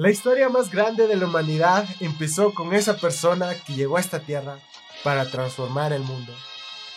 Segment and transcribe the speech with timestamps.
[0.00, 4.20] La historia más grande de la humanidad empezó con esa persona que llegó a esta
[4.20, 4.60] tierra
[5.02, 6.32] para transformar el mundo.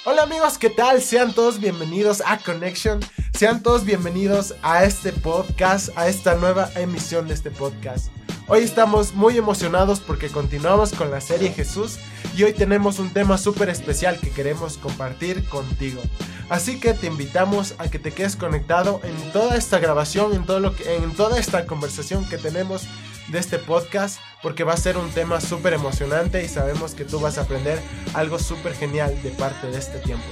[0.05, 1.01] Hola amigos, ¿qué tal?
[1.01, 2.99] Sean todos bienvenidos a Connection.
[3.33, 8.11] Sean todos bienvenidos a este podcast, a esta nueva emisión de este podcast.
[8.53, 11.99] Hoy estamos muy emocionados porque continuamos con la serie Jesús
[12.35, 16.01] y hoy tenemos un tema súper especial que queremos compartir contigo.
[16.49, 20.59] Así que te invitamos a que te quedes conectado en toda esta grabación, en, todo
[20.59, 22.89] lo que, en toda esta conversación que tenemos
[23.29, 27.21] de este podcast, porque va a ser un tema súper emocionante y sabemos que tú
[27.21, 27.81] vas a aprender
[28.13, 30.27] algo súper genial de parte de este tiempo.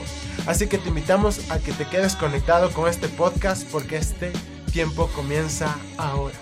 [0.46, 4.34] Así que te invitamos a que te quedes conectado con este podcast porque este
[4.74, 6.36] tiempo comienza ahora.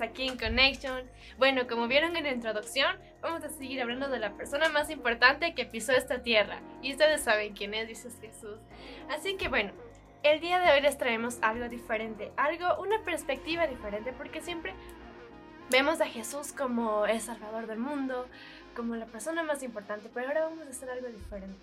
[0.00, 1.08] Aquí en Connection.
[1.38, 5.54] Bueno, como vieron en la introducción, vamos a seguir hablando de la persona más importante
[5.54, 6.60] que pisó esta tierra.
[6.82, 8.58] Y ustedes saben quién es, dice Jesús.
[9.10, 9.72] Así que bueno,
[10.22, 14.74] el día de hoy les traemos algo diferente, algo, una perspectiva diferente, porque siempre
[15.70, 18.26] vemos a Jesús como el salvador del mundo,
[18.74, 21.58] como la persona más importante, pero ahora vamos a hacer algo diferente.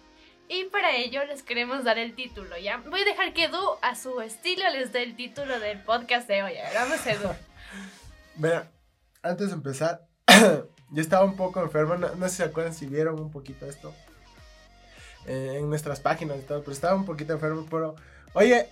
[0.48, 2.78] Y para ello les queremos dar el título, ¿ya?
[2.78, 6.44] Voy a dejar que Edu, a su estilo, les dé el título del podcast de
[6.44, 6.54] hoy.
[6.76, 7.30] vamos, Edu.
[8.38, 8.72] Mira,
[9.22, 10.06] antes de empezar,
[10.92, 13.94] yo estaba un poco enfermo, no, sé si se acuerdan si vieron un poquito esto
[15.26, 17.96] eh, en nuestras páginas y todo, pero estaba un poquito enfermo, pero
[18.34, 18.68] oye,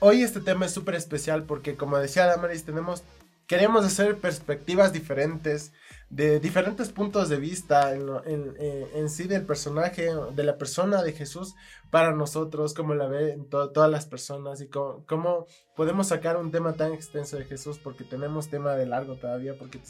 [0.00, 3.02] hoy este tema es súper especial porque como decía Damaris, tenemos
[3.46, 5.72] queremos hacer perspectivas diferentes,
[6.10, 11.54] de diferentes puntos de vista en, sí del personaje, de la persona de Jesús
[11.90, 16.94] para nosotros, como la ven todas las personas y cómo, podemos sacar un tema tan
[16.94, 19.80] extenso de Jesús porque tenemos tema de largo todavía, porque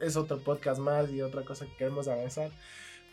[0.00, 2.50] es otro podcast más y otra cosa que queremos avanzar.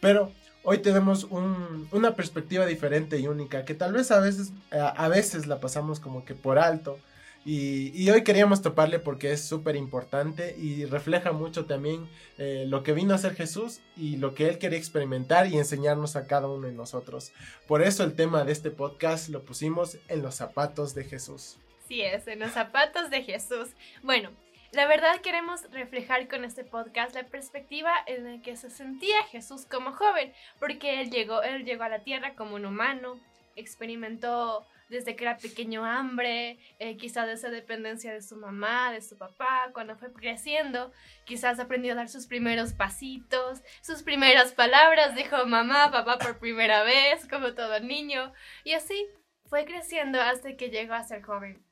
[0.01, 0.33] Pero
[0.63, 5.61] hoy tenemos una perspectiva diferente y única que tal vez a veces, a veces la
[5.61, 6.99] pasamos como que por alto
[7.45, 12.93] y, hoy queríamos toparle porque es súper importante y refleja mucho también eh, lo que
[12.93, 16.67] vino a ser Jesús y lo que Él quería experimentar y enseñarnos a cada uno
[16.67, 17.33] de nosotros.
[17.67, 21.57] Por eso el tema de este podcast lo pusimos en los zapatos de Jesús.
[21.87, 23.69] Sí es, en los zapatos de Jesús.
[24.03, 24.29] Bueno,
[24.71, 29.65] la verdad queremos reflejar con este podcast la perspectiva en la que se sentía Jesús
[29.69, 33.19] como joven, porque Él llegó, él llegó a la tierra como un humano,
[33.57, 39.01] experimentó desde que era pequeño hambre, eh, quizás de esa dependencia de su mamá, de
[39.01, 40.91] su papá, cuando fue creciendo,
[41.25, 46.83] quizás aprendió a dar sus primeros pasitos, sus primeras palabras, dijo mamá, papá por primera
[46.83, 48.33] vez, como todo niño,
[48.63, 49.07] y así
[49.45, 51.63] fue creciendo hasta que llegó a ser joven.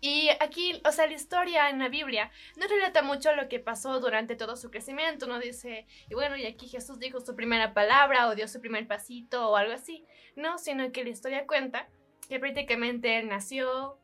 [0.00, 3.98] Y aquí, o sea, la historia en la Biblia no relata mucho lo que pasó
[3.98, 8.28] durante todo su crecimiento, no dice, y bueno, y aquí Jesús dijo su primera palabra
[8.28, 10.04] o dio su primer pasito o algo así,
[10.36, 11.88] no, sino que la historia cuenta
[12.28, 13.98] que prácticamente él nació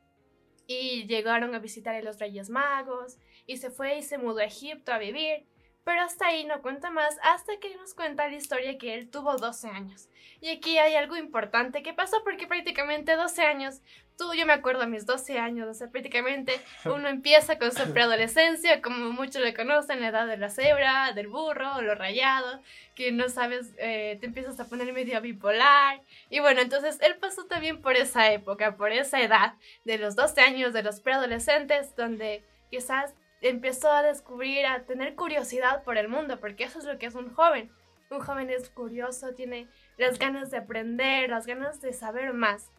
[0.66, 4.44] y llegaron a visitar a los Reyes Magos y se fue y se mudó a
[4.44, 5.46] Egipto a vivir.
[5.84, 9.36] Pero hasta ahí no cuenta más, hasta que nos cuenta la historia que él tuvo
[9.36, 10.08] 12 años.
[10.40, 13.82] Y aquí hay algo importante que pasó porque prácticamente 12 años
[14.16, 17.92] Tú, yo me acuerdo a mis 12 años, o sea, prácticamente uno empieza con su
[17.92, 22.60] preadolescencia, como muchos le conocen, la edad de la cebra, del burro, lo rayado,
[22.94, 26.00] que no sabes, eh, te empiezas a poner medio bipolar.
[26.30, 30.40] Y bueno, entonces él pasó también por esa época, por esa edad de los 12
[30.40, 33.14] años, de los preadolescentes, donde quizás
[33.48, 37.14] empezó a descubrir, a tener curiosidad por el mundo, porque eso es lo que es
[37.14, 37.70] un joven.
[38.10, 39.68] Un joven es curioso, tiene
[39.98, 42.70] las ganas de aprender, las ganas de saber más.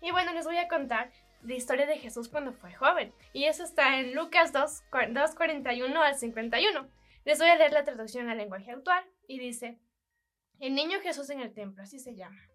[0.00, 1.10] Y bueno, les voy a contar
[1.42, 3.12] la historia de Jesús cuando fue joven.
[3.32, 4.82] Y eso está en Lucas 2,
[5.36, 6.88] 41 al 51.
[7.24, 9.78] Les voy a leer la traducción al lenguaje actual y dice,
[10.60, 12.47] el niño Jesús en el templo, así se llama.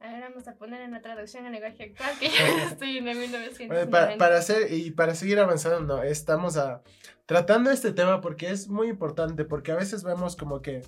[0.00, 3.18] Ahora vamos a poner en la traducción al lenguaje actual que ya estoy en el
[3.18, 3.90] 1990.
[3.90, 6.82] Para, para, hacer y para seguir avanzando, estamos a,
[7.26, 10.82] tratando este tema porque es muy importante, porque a veces vemos como que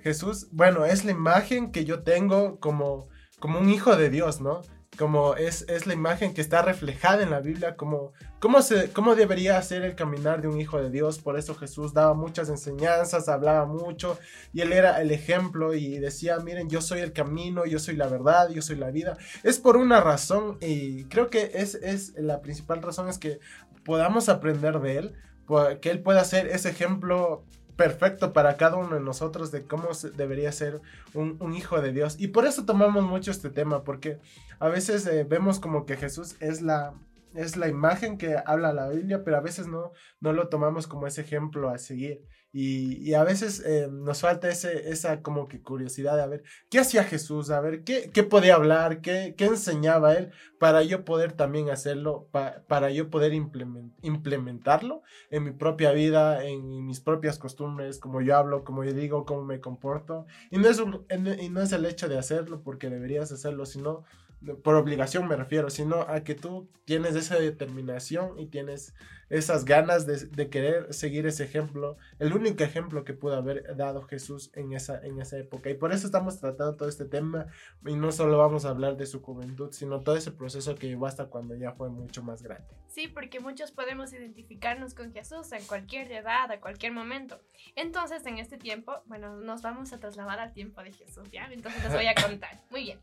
[0.00, 3.08] Jesús, bueno, es la imagen que yo tengo como
[3.42, 4.62] como un hijo de Dios, ¿no?
[4.98, 9.14] Como es, es la imagen que está reflejada en la Biblia, como cómo, se, cómo
[9.14, 11.18] debería ser el caminar de un hijo de Dios.
[11.18, 14.18] Por eso Jesús daba muchas enseñanzas, hablaba mucho
[14.52, 18.06] y él era el ejemplo y decía, miren, yo soy el camino, yo soy la
[18.06, 19.16] verdad, yo soy la vida.
[19.42, 23.40] Es por una razón y creo que es, es la principal razón es que
[23.84, 25.16] podamos aprender de él,
[25.80, 27.44] que él pueda ser ese ejemplo
[27.76, 30.80] perfecto para cada uno de nosotros de cómo debería ser
[31.14, 32.16] un, hijo de Dios.
[32.18, 34.18] Y por eso tomamos mucho este tema, porque
[34.58, 36.94] a veces eh, vemos como que Jesús es la,
[37.34, 41.06] es la imagen que habla la Biblia, pero a veces no, no lo tomamos como
[41.06, 42.22] ese ejemplo a seguir.
[42.54, 47.02] Y, a veces eh, nos falta ese, esa como que curiosidad de ver qué hacía
[47.04, 51.70] Jesús, a ver qué, qué podía hablar, qué, qué enseñaba él, para yo poder también
[51.70, 58.36] hacerlo, para yo poder implementarlo en mi propia vida, en mis propias costumbres, como yo
[58.36, 60.26] hablo, como yo digo, cómo me comporto.
[60.50, 60.80] Y no es,
[61.40, 64.04] y no es el hecho de hacerlo porque deberías hacerlo, sino
[64.62, 68.94] por obligación me refiero, sino a que tú tienes esa determinación y tienes
[69.32, 74.50] esas ganas de, querer seguir ese ejemplo, el único ejemplo que pudo haber dado Jesús
[74.52, 75.70] en esa, en esa época.
[75.70, 77.46] Y por eso estamos tratando todo este tema
[77.86, 81.06] y no solo vamos a hablar de su juventud, sino todo ese proceso que llevó
[81.06, 82.68] hasta cuando ya fue mucho más grande.
[82.88, 87.40] Sí, porque muchos podemos identificarnos con Jesús en cualquier edad, a cualquier momento.
[87.74, 91.46] Entonces, en este tiempo, bueno, nos vamos a trasladar al tiempo de Jesús, ¿ya?
[91.50, 92.60] Entonces les voy a contar.
[92.70, 93.00] Muy bien.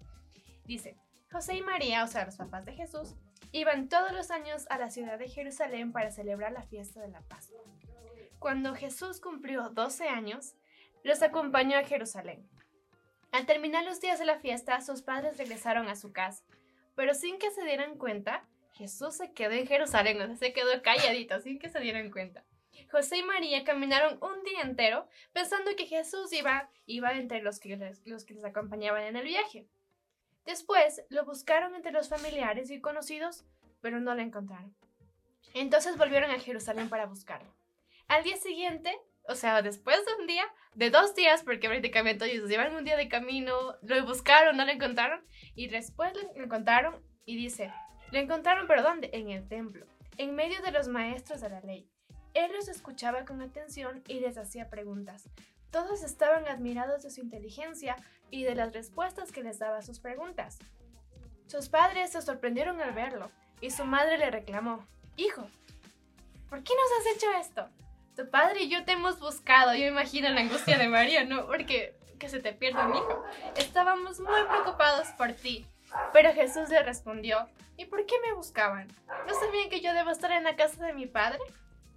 [0.67, 0.95] Dice,
[1.31, 3.15] José y María, o sea, los papás de Jesús,
[3.51, 7.21] iban todos los años a la ciudad de Jerusalén para celebrar la fiesta de la
[7.21, 7.63] Pascua.
[8.39, 10.55] Cuando Jesús cumplió 12 años,
[11.03, 12.49] los acompañó a Jerusalén.
[13.31, 16.43] Al terminar los días de la fiesta, sus padres regresaron a su casa,
[16.95, 20.81] pero sin que se dieran cuenta, Jesús se quedó en Jerusalén, o sea, se quedó
[20.81, 22.43] calladito, sin que se dieran cuenta.
[22.91, 27.77] José y María caminaron un día entero pensando que Jesús iba, iba entre los que,
[28.05, 29.67] los que les acompañaban en el viaje.
[30.49, 33.45] Después lo buscaron entre los familiares y conocidos,
[33.81, 34.75] pero no lo encontraron.
[35.53, 37.53] Entonces volvieron a Jerusalén para buscarlo.
[38.07, 38.91] Al día siguiente,
[39.27, 40.43] o sea, después de un día,
[40.73, 43.53] de dos días, porque prácticamente ellos llevan un día de camino,
[43.83, 45.23] lo buscaron, no lo encontraron,
[45.53, 47.71] y después lo encontraron y dice,
[48.11, 49.11] lo encontraron, pero ¿dónde?
[49.13, 49.85] En el templo,
[50.17, 51.91] en medio de los maestros de la ley.
[52.33, 55.29] Él los escuchaba con atención y les hacía preguntas.
[55.69, 57.95] Todos estaban admirados de su inteligencia
[58.31, 60.59] y de las respuestas que les daba a sus preguntas.
[61.47, 63.31] Sus padres se sorprendieron al verlo
[63.61, 64.85] y su madre le reclamó,
[65.17, 65.47] Hijo,
[66.49, 67.69] ¿por qué nos has hecho esto?
[68.15, 69.73] Tu padre y yo te hemos buscado.
[69.73, 71.45] Yo imagino la angustia de María, ¿no?
[71.47, 73.23] Porque que se te pierda un hijo.
[73.55, 75.65] Estábamos muy preocupados por ti.
[76.13, 78.87] Pero Jesús le respondió, ¿y por qué me buscaban?
[79.27, 81.39] ¿No sabían que yo debo estar en la casa de mi padre?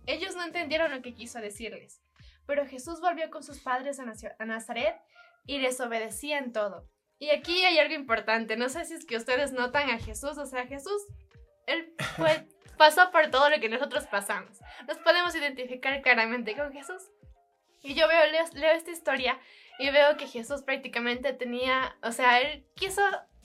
[0.06, 2.00] Ellos no entendieron lo que quiso decirles.
[2.46, 4.96] Pero Jesús volvió con sus padres a Nazaret
[5.44, 6.88] y les obedecía en todo.
[7.18, 10.46] Y aquí hay algo importante, no sé si es que ustedes notan a Jesús, o
[10.46, 11.02] sea, Jesús,
[11.66, 14.58] él fue, pasó por todo lo que nosotros pasamos.
[14.88, 17.02] Nos podemos identificar claramente con Jesús.
[17.82, 18.20] Y yo veo,
[18.54, 19.38] leo esta historia
[19.78, 23.02] y veo que Jesús prácticamente tenía, o sea, él quiso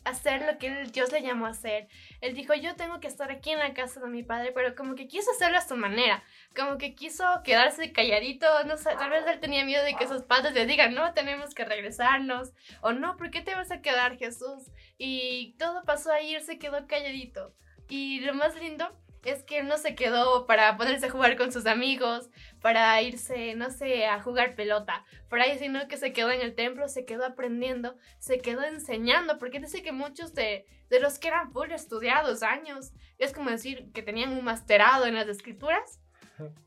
[0.09, 1.87] hacer lo que Dios le llamó a hacer.
[2.21, 4.95] Él dijo, yo tengo que estar aquí en la casa de mi padre, pero como
[4.95, 6.23] que quiso hacerlo a su manera,
[6.55, 10.23] como que quiso quedarse calladito, no sé, tal vez él tenía miedo de que sus
[10.23, 14.17] padres le digan, no, tenemos que regresarnos, o no, ¿por qué te vas a quedar
[14.17, 14.71] Jesús?
[14.97, 17.53] Y todo pasó ahí, él se quedó calladito.
[17.89, 18.97] Y lo más lindo
[19.29, 22.29] es que él no se quedó para ponerse a jugar con sus amigos,
[22.61, 26.55] para irse, no sé, a jugar pelota, por ahí, sino que se quedó en el
[26.55, 31.27] templo, se quedó aprendiendo, se quedó enseñando, porque dice que muchos de, de los que
[31.27, 35.99] eran full estudiados años, es como decir que tenían un masterado en las escrituras,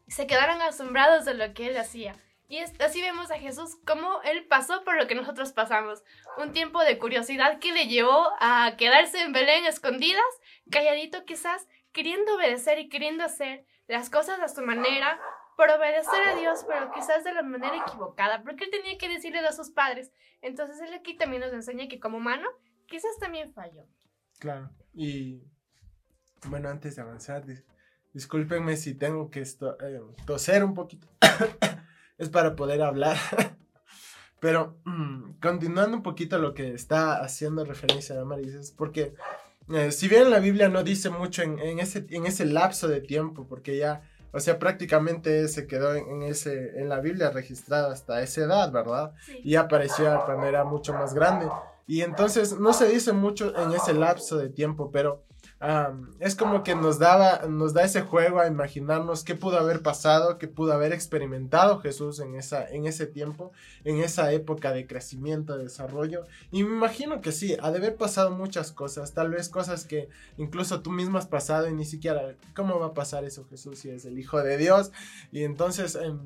[0.09, 2.15] se quedaron asombrados de lo que él hacía.
[2.51, 6.03] Y así vemos a Jesús como él pasó por lo que nosotros pasamos.
[6.37, 10.25] Un tiempo de curiosidad que le llevó a quedarse en Belén escondidas,
[10.69, 15.21] calladito quizás, queriendo obedecer y queriendo hacer las cosas a su manera,
[15.61, 19.41] por obedecer a Dios, pero quizás de la manera equivocada, porque él tenía que decirle
[19.41, 20.11] a sus padres.
[20.41, 22.49] Entonces él aquí también nos enseña que como humano,
[22.87, 23.85] quizás también falló.
[24.39, 25.43] Claro, y
[26.47, 27.45] bueno, antes de avanzar,
[28.15, 31.09] discúlpenme si tengo que eh, toser un poquito,
[32.17, 33.19] es para poder hablar.
[34.41, 39.15] Pero mm, continuando un poquito lo que está haciendo referencia a Maris, porque
[39.73, 43.47] eh, si bien la Biblia no dice mucho en, ese, en ese lapso de tiempo,
[43.49, 48.43] porque ya, o sea, prácticamente se quedó en, ese, en la Biblia registrada hasta esa
[48.43, 49.13] edad, ¿verdad?
[49.45, 51.47] Y apareció cuando era mucho más grande.
[51.87, 55.25] Y entonces no se dice mucho en ese lapso de tiempo, pero
[56.21, 60.39] es como que nos daba, nos da ese juego a imaginarnos qué pudo haber pasado,
[60.39, 63.53] qué pudo haber experimentado Jesús en, esa, en ese tiempo,
[63.85, 66.25] en esa época de crecimiento, de desarrollo.
[66.51, 70.09] Y me imagino que sí, ha de haber pasado muchas cosas, tal vez cosas que
[70.39, 73.91] incluso tú mismo has pasado y ni siquiera, ¿cómo va a pasar eso Jesús si
[73.91, 74.93] es el Hijo de Dios?
[75.31, 75.95] Y entonces...
[75.95, 76.21] Em,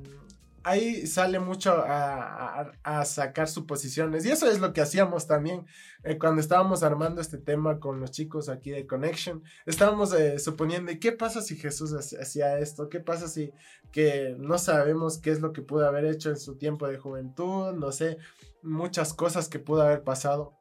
[0.64, 2.72] ahí sale mucho a,
[3.04, 4.24] sacar suposiciones.
[4.24, 5.66] Y eso es lo que hacíamos también
[6.02, 9.42] eh, cuando estábamos armando este tema con los chicos aquí de Connection.
[9.66, 12.88] Estábamos eh, suponiendo, ¿qué pasa si Jesús hacía esto?
[12.88, 13.52] ¿Qué pasa si
[13.92, 17.72] que no sabemos qué es lo que pudo haber hecho en su tiempo de juventud?
[17.74, 18.18] No sé,
[18.62, 20.54] muchas cosas que pudo haber pasado.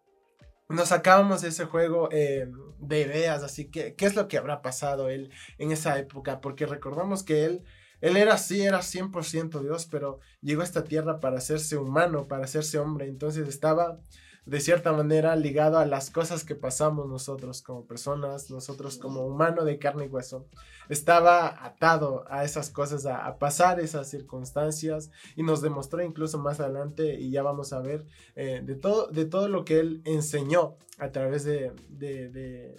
[0.69, 5.09] nos sacábamos ese juego eh, de ideas, así que, ¿qué es lo que habrá pasado
[5.09, 6.41] él en esa época?
[6.41, 7.63] Porque recordamos que él,
[8.03, 12.43] él era así, era 100% Dios, pero llegó a esta tierra para hacerse humano, para
[12.43, 13.97] hacerse hombre, entonces estaba
[14.45, 19.63] de cierta manera ligado a las cosas que pasamos nosotros como personas, nosotros como humano
[19.63, 20.45] de carne y hueso.
[20.89, 27.15] Estaba atado a esas cosas, a, pasar esas circunstancias y nos demostró incluso más adelante
[27.17, 28.05] y ya vamos a ver
[28.35, 32.75] eh, de, todo, de todo lo que él enseñó a través de, de, de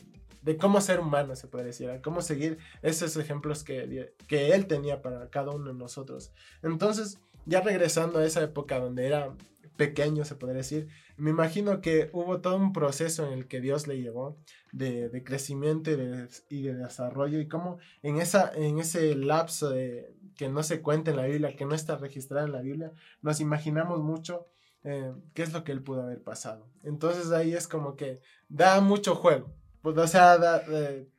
[0.60, 5.02] cómo ser humano, se puede decir, a cómo seguir esos ejemplos que, que él tenía
[5.02, 6.32] para cada uno de nosotros.
[6.62, 9.34] Entonces, ya regresando a esa época donde era
[9.76, 13.86] pequeño, se podría decir, me imagino que hubo todo un proceso en el que Dios
[13.86, 14.38] le llevó
[14.72, 20.62] de, crecimiento y de, desarrollo y como en, esa, en ese lapso de, que no
[20.62, 24.46] se cuenta en la Biblia, que no está registrado en la Biblia, nos imaginamos mucho
[24.84, 26.68] eh, qué es lo que él pudo haber pasado.
[26.82, 29.54] Entonces ahí es como que da mucho juego.
[29.84, 30.38] Pues, o sea,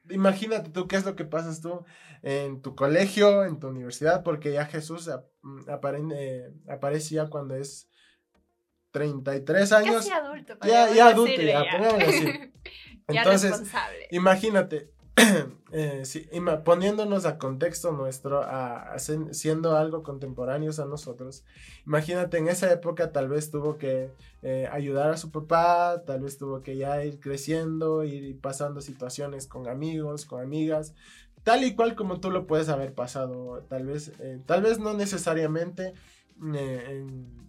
[0.09, 1.85] imagínate tú qué es lo que pasas tú
[2.23, 5.07] en tu colegio, en tu universidad, porque ya Jesús
[5.43, 5.69] mm,
[6.15, 7.87] eh, aparece ya cuando es
[8.89, 10.09] 33 años.
[10.09, 10.57] adulto.
[10.63, 11.63] Ya, ya adulto, ya,
[13.07, 13.71] Entonces,
[14.09, 14.89] imagínate,
[15.71, 16.03] eh,
[16.63, 18.45] poniéndonos a contexto nuestro,
[19.31, 21.45] siendo algo contemporáneos a nosotros,
[21.85, 26.37] imagínate en esa época tal vez tuvo que eh, ayudar a su papá, tal vez
[26.37, 30.93] tuvo que ya ir creciendo, ir pasando situaciones con amigos, con amigas,
[31.43, 34.93] tal y cual como tú lo puedes haber pasado, tal vez, eh, tal vez no
[34.93, 35.93] necesariamente
[36.41, 37.44] en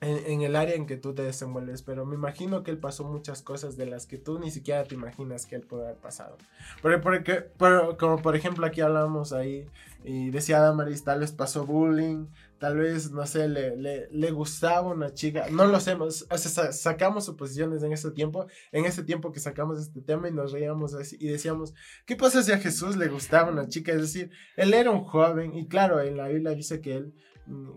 [0.00, 3.42] en, el área en que tú te desenvuelves, pero me imagino que él pasó muchas
[3.42, 6.36] cosas de las que tú ni siquiera te imaginas que él puede haber pasado.
[6.82, 9.66] Porque, porque, como por ejemplo aquí hablamos ahí
[10.04, 12.26] y decía Damaris, tal vez pasó bullying,
[12.58, 16.72] tal vez, no sé, le, le, le gustaba una chica, no lo sé, o sea,
[16.72, 20.94] sacamos suposiciones en ese tiempo, en ese tiempo que sacamos este tema y nos reíamos
[21.18, 21.74] y decíamos,
[22.06, 23.92] ¿qué pasa si a Jesús le gustaba una chica?
[23.92, 27.14] Es decir, él era un joven y claro, en la Biblia dice que él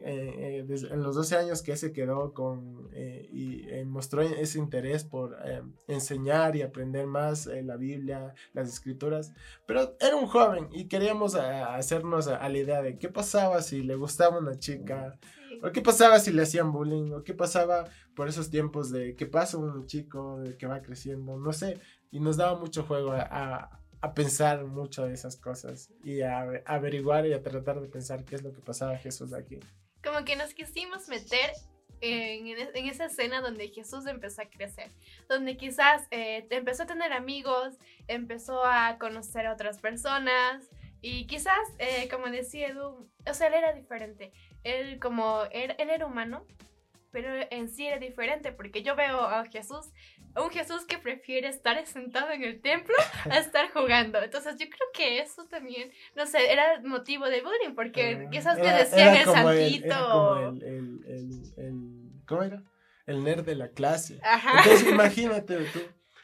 [0.04, 5.04] eh, eh, en los 12 años que se quedó con eh, y mostró ese interés
[5.04, 5.38] por
[5.88, 9.34] enseñar y aprender más la Biblia, las escrituras,
[9.66, 13.96] pero era un joven y queríamos hacernos a, la idea de qué pasaba si le
[13.96, 15.18] gustaba una chica,
[15.64, 17.86] o qué pasaba si le hacían bullying, o qué pasaba
[18.16, 21.80] por esos tiempos de qué pasa un chico que va creciendo, no sé,
[22.12, 23.81] y nos daba mucho juego a a
[24.14, 28.44] pensar mucho de esas cosas y a, averiguar y a tratar de pensar qué es
[28.44, 29.60] lo que pasaba a Jesús aquí.
[30.04, 31.52] Como que nos quisimos meter
[32.02, 34.90] en, en, esa escena donde Jesús empezó a crecer,
[35.30, 37.78] donde quizás eh, empezó a tener amigos,
[38.08, 40.68] empezó a conocer a otras personas
[41.02, 44.34] y quizás, eh, como decía Edu, o sea, él era diferente.
[44.64, 46.46] Él como, él, él era humano,
[47.12, 49.92] pero en sí era diferente porque yo veo a Jesús
[50.36, 52.96] un Jesús que prefiere estar sentado en el templo
[53.30, 54.22] a estar jugando.
[54.22, 58.62] Entonces yo creo que eso también, no sé, era motivo de bullying, porque ah, quizás
[58.62, 60.50] te decían el santito.
[60.50, 62.64] El, el, el, ¿Cómo era?
[63.06, 64.20] El nerd de la clase.
[64.58, 65.80] Entonces imagínate tú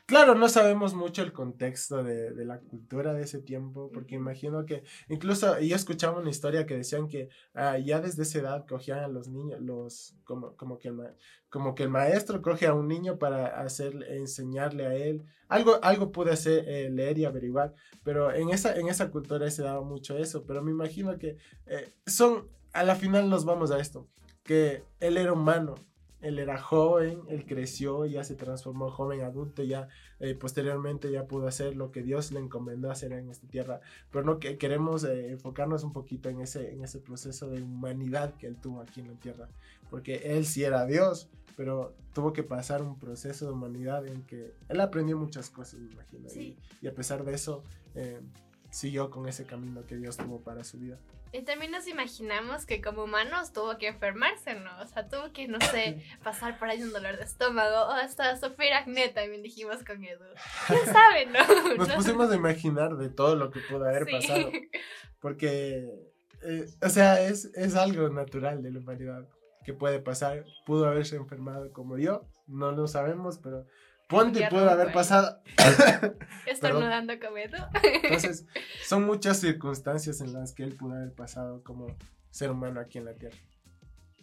[0.07, 4.83] Claro, no sabemos mucho el contexto de, la cultura de ese tiempo, porque imagino que
[5.09, 9.09] incluso yo escuchaba una historia que decían que ah, ya desde esa edad cogían a
[9.09, 10.97] los niños, los, como, como, que el,
[11.49, 15.25] como que el maestro coge a un niño para hacer, enseñarle a él.
[15.49, 17.73] Algo, algo pude hacer, eh, leer y averiguar,
[18.05, 21.35] pero en esa, en esa cultura se daba mucho eso, pero me imagino que
[21.65, 24.07] eh, son, a la final nos vamos a esto,
[24.43, 25.75] que él era humano,
[26.21, 29.88] él era joven, él creció, ya se transformó joven adulto, ya
[30.19, 33.81] eh, posteriormente ya pudo hacer lo que Dios le encomendó hacer en esta tierra.
[34.12, 38.36] Pero no que queremos eh, enfocarnos un poquito en ese, en ese proceso de humanidad
[38.36, 39.50] que él tuvo aquí en la tierra,
[39.89, 44.53] porque él sí era Dios, pero tuvo que pasar un proceso de humanidad en que
[44.69, 46.29] él aprendió muchas cosas, me imagino,
[46.81, 47.63] y, a pesar de eso
[47.95, 48.21] eh,
[48.69, 50.97] siguió con ese camino que Dios tuvo para su vida.
[51.33, 54.71] Y también nos imaginamos que como humanos tuvo que enfermarse, ¿no?
[54.81, 58.38] O sea, tuvo que, no sé, pasar por ahí un dolor de estómago o hasta
[58.38, 60.24] sufrir acné, también dijimos con Edu.
[60.67, 61.75] ¿Quién sabe, no?
[61.75, 64.51] Nos pusimos a imaginar de todo lo que pudo haber pasado.
[65.19, 65.89] Porque,
[66.43, 69.27] eh, o sea, es, es algo natural de la humanidad
[69.65, 70.45] que puede pasar.
[70.65, 73.65] Pudo haberse enfermado como yo, no lo sabemos, pero
[74.07, 75.41] Ponte puede haber pasado.
[76.45, 78.45] Estornudando como Entonces,
[78.85, 81.87] son muchas circunstancias en las que él pudo haber pasado como
[82.31, 83.37] ser humano aquí en la Tierra.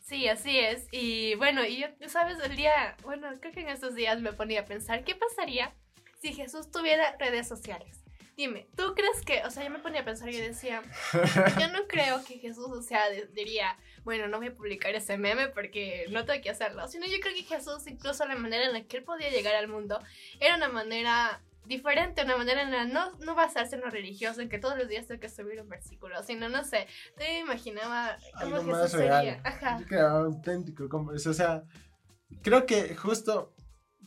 [0.02, 0.86] Sí, así es.
[0.90, 4.60] Y bueno, y yo, sabes, el día, bueno, creo que en estos días me ponía
[4.60, 5.74] a pensar, ¿qué pasaría
[6.20, 8.03] si Jesús tuviera redes sociales?
[8.36, 10.82] Dime, ¿tú crees que, o sea, yo me ponía a pensar y decía,
[11.60, 15.48] yo no creo que Jesús, o sea, diría, bueno, no voy a publicar ese meme
[15.48, 18.84] porque no tengo que hacerlo, sino yo creo que Jesús, incluso la manera en la
[18.84, 20.00] que él podía llegar al mundo,
[20.40, 24.48] era una manera diferente, una manera en la no, no basarse en lo religioso, en
[24.48, 26.86] que todos los días tengo que subir un versículo, sino, no sé,
[27.16, 29.40] te imaginaba cómo Jesús sería.
[29.44, 29.78] Ajá.
[30.10, 31.62] auténtico, como, o sea,
[32.42, 33.53] creo que justo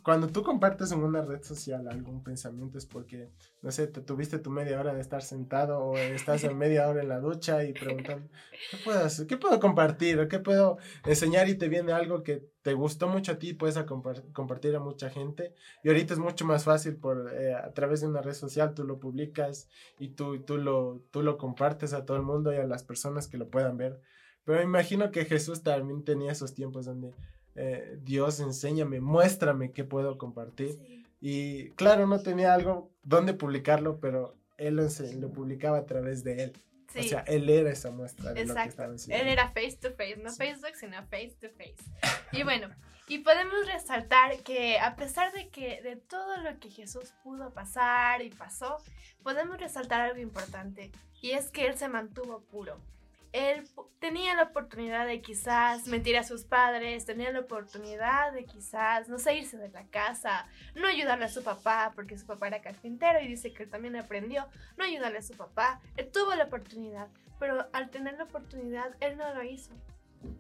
[0.08, 3.30] cuando tú compartes en una red social algún pensamiento es porque,
[3.62, 7.02] no sé, te tuviste tu media hora de estar sentado o estás en media hora
[7.02, 8.30] en la ducha y preguntan,
[8.72, 9.28] ¿qué puedo hacer?
[9.28, 10.30] ¿Qué puedo compartir?
[10.30, 11.50] ¿Qué puedo enseñar?
[11.50, 15.10] Y te viene algo que te gustó mucho a ti, puedes a compartir a mucha
[15.10, 15.54] gente.
[15.84, 18.86] Y ahorita es mucho más fácil por, eh, a través de una red social, tú
[18.86, 19.68] lo publicas
[20.00, 23.28] y tú, tú, lo, tú lo compartes a todo el mundo y a las personas
[23.28, 24.00] que lo puedan ver.
[24.46, 27.14] Pero imagino que Jesús también tenía esos tiempos donde
[27.58, 31.06] eh, Dios, enséñame, muéstrame qué puedo compartir.
[31.20, 36.54] Y claro, no tenía algo donde publicarlo, pero él lo, publicaba a través de él.
[36.98, 38.70] O sea, él era esa muestra de lo que
[39.10, 41.76] Él era face to face, no Facebook, sino face to face.
[42.32, 42.70] Y bueno,
[43.08, 48.22] y podemos resaltar que a pesar de que de todo lo que Jesús pudo pasar
[48.22, 48.78] y pasó,
[49.22, 52.80] podemos resaltar algo importante, y es que él se mantuvo puro
[53.34, 53.68] él
[54.00, 59.20] tenía la oportunidad de quizás mentir a sus padres, tenía la oportunidad de quizás, no
[59.20, 63.20] sé, irse de la casa, no ayudarle a su papá, porque su papá era carpintero
[63.22, 65.82] y dice que él también aprendió, no ayudarle a su papá.
[65.96, 67.08] Él tuvo la oportunidad,
[67.40, 69.72] pero al tener la oportunidad, él no lo hizo.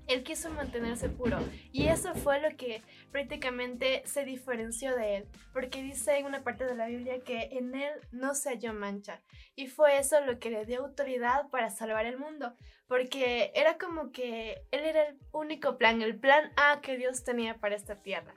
[0.07, 1.37] Él quiso mantenerse puro.
[1.71, 2.81] Y eso fue lo que
[3.11, 7.75] prácticamente se diferenció de él, porque dice en una parte de la Biblia que en
[7.75, 9.21] él no se halló mancha.
[9.55, 12.53] Y fue eso lo que le dio autoridad para salvar el mundo,
[12.87, 17.57] porque era como que él era el único plan, el plan A que Dios tenía
[17.57, 18.33] para esta tierra,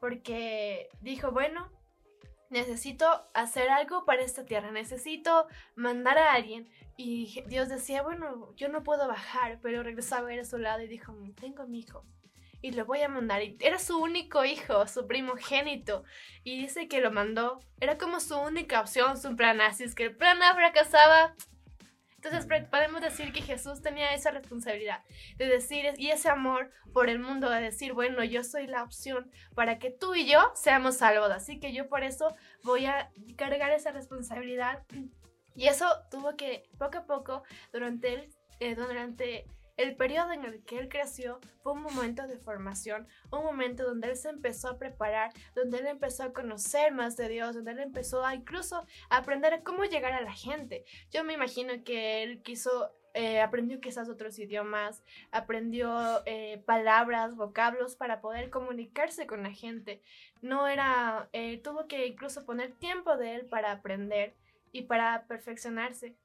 [0.00, 1.70] porque dijo, bueno,
[2.52, 6.68] necesito hacer algo para esta tierra, necesito mandar a alguien.
[6.96, 10.82] Y Dios decía, bueno, yo no puedo bajar, pero regresó a ver a su lado
[10.82, 12.04] y dijo, tengo mi hijo.
[12.60, 13.42] Y lo voy a mandar.
[13.42, 16.04] Y era su único hijo, su primogénito.
[16.44, 17.58] Y dice que lo mandó.
[17.80, 19.68] Era como su única opción, su plan A.
[19.68, 21.34] Es que el plan A fracasaba,
[22.22, 25.02] entonces podemos decir que Jesús tenía esa responsabilidad
[25.38, 29.28] de decir, y ese amor por el mundo, de decir, bueno, yo soy la opción
[29.56, 31.32] para que tú y yo seamos salvos.
[31.32, 34.84] Así que yo por eso voy a cargar esa responsabilidad.
[35.56, 37.42] Y eso tuvo que, poco a poco,
[37.72, 39.44] durante el, eh, durante
[39.82, 44.10] el periodo en el que él creció fue un momento de formación, un momento donde
[44.10, 47.80] él se empezó a preparar, donde él empezó a conocer más de Dios, donde él
[47.80, 48.34] empezó a
[49.10, 50.84] aprender cómo llegar a la gente.
[51.10, 57.94] Yo me imagino que él quiso eh, aprendió quizás otros idiomas, aprendió eh, palabras, vocablos
[57.94, 60.00] para poder comunicarse con la gente.
[60.40, 64.34] No era, eh, tuvo que incluso poner tiempo de él para aprender
[64.70, 66.16] y para perfeccionarse,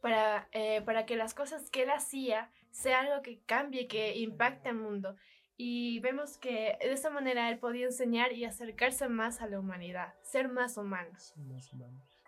[0.00, 0.48] para,
[0.86, 5.16] para que las cosas que él hacía sea algo que cambie, que impacte al mundo.
[5.56, 10.12] Y vemos que de esa manera él podía enseñar y acercarse más a la humanidad,
[10.22, 11.16] ser más humano.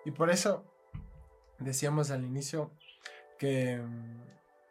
[0.06, 0.64] Y por eso
[1.58, 2.70] decíamos al inicio
[3.38, 4.22] que mm,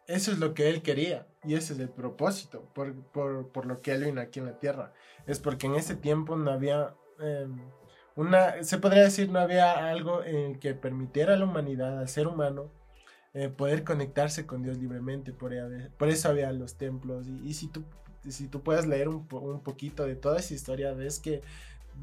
[0.07, 3.81] eso es lo que él quería y ese es el propósito por, por, por lo
[3.81, 4.93] que él vino aquí en la tierra.
[5.27, 7.69] Es porque en ese tiempo no había em,
[8.15, 12.09] una, se podría decir, no había algo en el que permitiera a la humanidad, al
[12.09, 12.71] ser humano,
[13.37, 15.31] eh, poder conectarse con Dios libremente.
[15.31, 17.27] Por, eso había los templos.
[17.27, 17.83] Y, y, si, tú,
[18.27, 21.43] si tú puedes leer un, un poquito de toda esa historia, ves que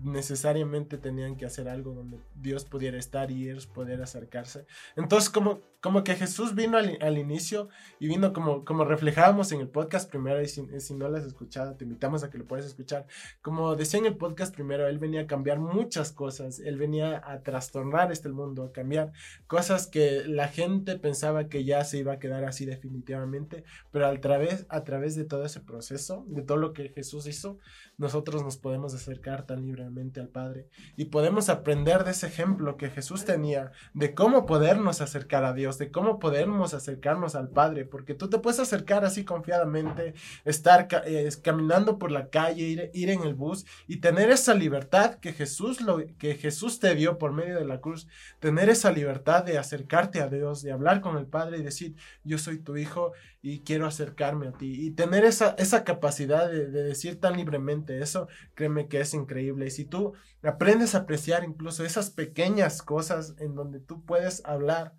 [0.02, 4.66] necesariamente tenían que hacer algo donde Dios pudiera estar y ellos poder acercarse.
[4.96, 7.68] Entonces, como, como que Jesús vino al, al, inicio
[8.00, 11.76] y vino como, como reflejábamos en el podcast primero, y si, no lo has escuchado,
[11.76, 13.06] te invitamos a que lo puedas escuchar.
[13.42, 17.42] Como decía en el podcast primero, Él venía a cambiar muchas cosas, Él venía a
[17.42, 19.12] trastornar este mundo, a cambiar
[19.46, 24.20] cosas que la gente pensaba que ya se iba a quedar así definitivamente, pero a
[24.20, 27.58] través, a través de todo ese proceso, de todo lo que Jesús hizo,
[27.98, 30.68] nosotros nos podemos acercar tan libremente al Padre.
[30.96, 35.78] Y podemos aprender de ese ejemplo que Jesús tenía de cómo podernos acercar a Dios,
[35.78, 41.28] de cómo podemos acercarnos al Padre, porque tú te puedes acercar así confiadamente, estar eh,
[41.42, 45.80] caminando por la calle, ir, ir, en el bus y tener esa libertad que Jesús,
[45.80, 48.08] lo, que Jesús te dio por medio de la cruz,
[48.40, 51.94] tener esa libertad de acercarte a Dios, de hablar con el Padre y decir,
[52.24, 53.12] yo soy tu hijo
[53.46, 58.26] y quiero acercarme a ti y tener esa, esa capacidad de, decir tan libremente eso,
[58.54, 59.66] créeme que es increíble.
[59.66, 64.94] Y si tú aprendes a apreciar incluso esas pequeñas cosas en donde tú puedes hablar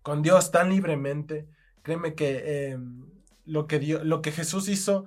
[0.00, 1.46] con Dios tan libremente,
[1.82, 3.06] créeme que em,
[3.44, 5.04] lo, que lo que Jesús hizo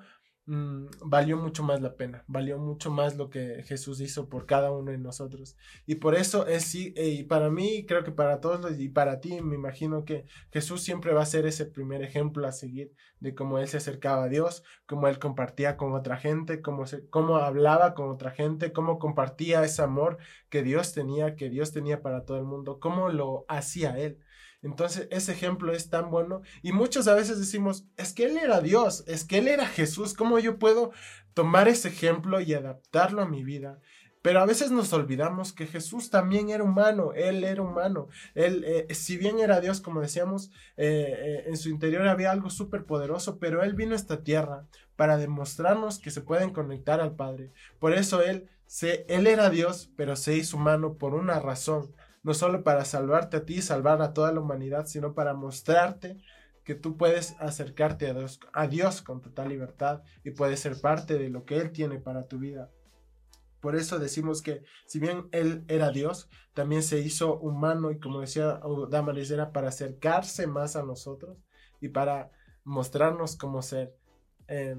[0.49, 4.71] Mm, valió mucho más la pena, valió mucho más lo que Jesús hizo por cada
[4.71, 5.55] uno de nosotros.
[5.85, 9.19] Y por eso es sí, eh, y para mí, creo que para todos y para
[9.21, 13.35] ti, me imagino que Jesús siempre va a ser ese primer ejemplo a seguir de
[13.35, 17.37] cómo él se acercaba a Dios, cómo él compartía con otra gente, cómo, se, cómo
[17.37, 20.17] hablaba con otra gente, cómo compartía ese amor
[20.49, 24.17] que Dios tenía, que Dios tenía para todo el mundo, cómo lo hacía él.
[24.61, 26.41] Entonces, ese ejemplo es tan bueno.
[26.61, 30.13] Y muchos a veces decimos, es que Él era Dios, es que Él era Jesús.
[30.13, 30.91] ¿Cómo yo puedo
[31.33, 33.79] tomar ese ejemplo y adaptarlo a mi vida?
[34.21, 38.09] Pero a veces nos olvidamos que Jesús también era humano, Él era humano.
[38.35, 42.49] Él, eh, si bien era Dios, como decíamos, eh, eh, en su interior había algo
[42.49, 44.65] súper poderoso, pero Él vino a esta tierra
[44.97, 47.53] para demostrarnos que se pueden conectar al Padre.
[47.79, 51.93] Por eso Él, se, él era Dios, pero se hizo humano por una razón
[52.23, 56.17] no solo para salvarte a ti y salvar a toda la humanidad, sino para mostrarte
[56.63, 58.13] que tú puedes acercarte
[58.53, 62.27] a Dios, con total libertad y puedes ser parte de lo que Él tiene para
[62.27, 62.69] tu vida.
[63.59, 68.21] Por eso decimos que si bien Él era Dios, también se hizo humano y como
[68.21, 71.37] decía Damaris, era para acercarse más a nosotros
[71.81, 72.31] y para
[72.63, 73.95] mostrarnos cómo ser.
[74.47, 74.77] Eh,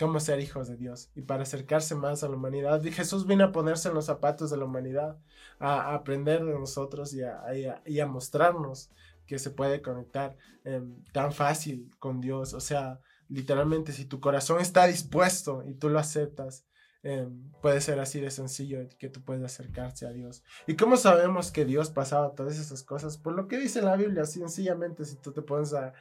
[0.00, 2.82] cómo ser hijos de Dios y para acercarse más a la humanidad.
[2.82, 5.18] Y Jesús vino a ponerse en los zapatos de la humanidad,
[5.58, 7.42] a, aprender de nosotros y a,
[7.84, 8.90] y, a, mostrarnos
[9.26, 12.54] que se puede conectar em, tan fácil con Dios.
[12.54, 16.64] O sea, literalmente, si tu corazón está dispuesto y tú lo aceptas,
[17.02, 20.42] em, puede ser así de sencillo que tú puedes acercarse a Dios.
[20.66, 23.18] ¿Y cómo sabemos que Dios pasaba todas esas cosas?
[23.18, 25.92] Por lo que dice la Biblia, sencillamente, si tú te pones a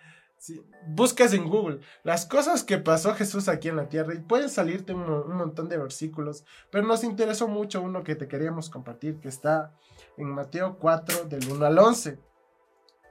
[0.87, 4.93] buscas en Google las cosas que pasó Jesús aquí en la tierra y pueden salirte
[4.93, 9.73] un, montón de versículos, pero nos interesó mucho uno que te queríamos compartir, que está
[10.17, 12.19] en Mateo 4 del 1 al 11,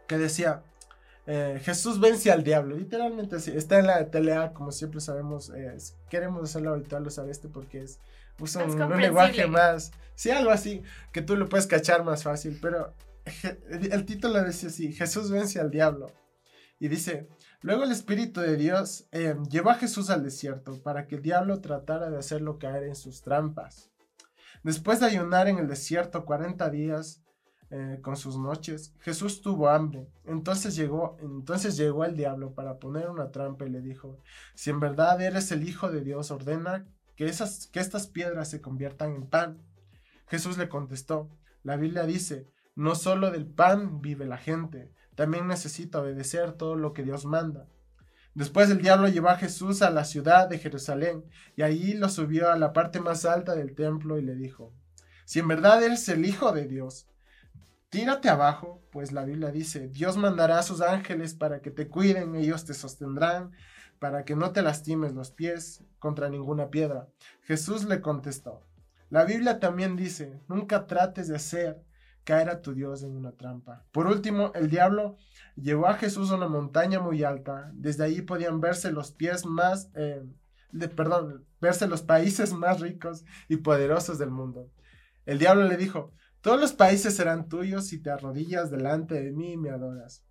[0.07, 0.63] que decía,
[1.27, 5.53] eh, Jesús vence al diablo, literalmente así, está en la telea, como siempre sabemos,
[6.09, 8.01] queremos hacerlo habitual usar este porque es
[8.41, 12.59] usa un, un, lenguaje más, sí, algo así, que tú lo puedes cachar más fácil,
[12.63, 12.95] pero
[13.91, 16.13] el título decía así, Jesús vence al diablo.
[16.81, 17.29] Y dice,
[17.61, 21.61] luego el Espíritu de Dios eh, llevó a Jesús al desierto para que el diablo
[21.61, 23.91] tratara de hacerlo caer en sus trampas.
[24.63, 27.23] Después de ayunar en el desierto 40 días
[27.71, 30.09] eh, con sus noches, Jesús tuvo hambre.
[30.25, 34.19] Entonces llegó, entonces llegó el diablo para poner una trampa y le dijo,
[34.55, 36.87] si en verdad eres el Hijo de Dios, ordena
[37.17, 39.63] que, esas, que estas piedras se conviertan en pan.
[40.29, 41.29] Jesús le contestó,
[41.63, 46.93] la Biblia dice, no solo del pan vive la gente, también necesita obedecer todo lo
[46.93, 47.67] que Dios manda.
[48.35, 51.25] Después el diablo llevó a Jesús a la ciudad de Jerusalén
[51.57, 54.73] y allí lo subió a la parte más alta del templo y le dijo,
[55.25, 57.09] si en verdad eres el Hijo de Dios,
[57.89, 62.37] tírate abajo, pues la Biblia dice, Dios mandará a sus ángeles para que te cuiden,
[62.37, 63.51] ellos te sostendrán,
[63.99, 67.09] para que no te lastimes los pies contra ninguna piedra.
[67.43, 68.63] Jesús le contestó,
[69.11, 71.83] la Biblia también dice, nunca trates de hacer
[72.29, 73.87] caer a tu Dios en una trampa.
[73.91, 75.17] Por último, el diablo
[75.57, 77.71] llevó a Jesús a una montaña muy alta.
[77.73, 80.23] Desde ahí podían verse los pies más, eh,
[80.95, 84.71] perdón, verse los países más ricos y poderosos del mundo.
[85.25, 86.13] El diablo le dijo,
[86.43, 90.23] todos los países serán tuyos si te arrodillas delante de mí y me adoras.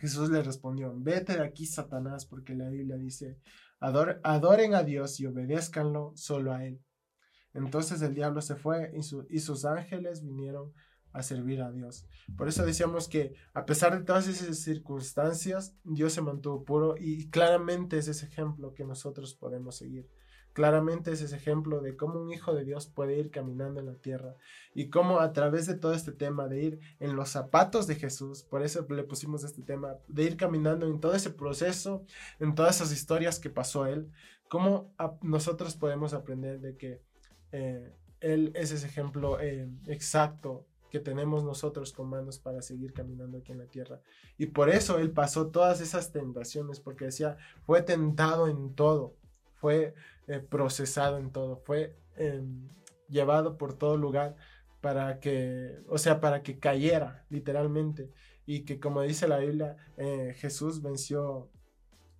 [0.00, 3.38] Jesús le respondió, vete de aquí, Satanás, porque la Biblia dice,
[3.78, 6.80] adoren a Dios y obedézcanlo solo a Él.
[7.52, 8.90] Entonces el diablo se fue
[9.28, 10.72] y sus ángeles vinieron
[11.12, 12.06] a servir a Dios.
[12.36, 17.28] Por eso decíamos que a pesar de todas esas circunstancias, Dios se mantuvo puro y
[17.30, 20.08] claramente es ese ejemplo que nosotros podemos seguir.
[20.52, 23.94] Claramente es ese ejemplo de cómo un hijo de Dios puede ir caminando en la
[23.94, 24.34] tierra
[24.74, 28.42] y cómo a través de todo este tema de ir en los zapatos de Jesús,
[28.42, 32.04] por eso le pusimos este tema, de ir caminando en todo ese proceso,
[32.40, 34.10] en todas esas historias que pasó él,
[34.48, 34.92] cómo
[35.22, 37.00] nosotros podemos aprender de que
[37.52, 43.38] eh, él es ese ejemplo eh, exacto que tenemos nosotros con manos para seguir caminando
[43.38, 44.00] aquí en la tierra.
[44.36, 49.14] Y por eso Él pasó todas esas tentaciones, porque decía, fue tentado en todo,
[49.54, 49.94] fue
[50.26, 52.68] eh, procesado en todo, fue em,
[53.08, 54.36] llevado por todo lugar
[54.80, 58.10] para que, o sea, para que cayera literalmente.
[58.46, 61.50] Y que como dice la Biblia, eh, Jesús venció